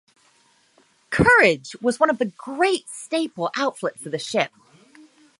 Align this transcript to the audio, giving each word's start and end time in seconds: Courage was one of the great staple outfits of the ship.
Courage 1.11 1.75
was 1.79 1.99
one 1.99 2.09
of 2.09 2.17
the 2.17 2.33
great 2.35 2.89
staple 2.89 3.51
outfits 3.55 4.03
of 4.03 4.11
the 4.11 4.17
ship. 4.17 4.49